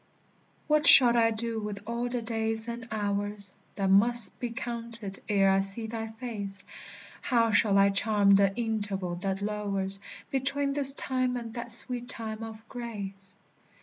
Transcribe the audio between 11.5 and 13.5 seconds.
that sweet time of grace?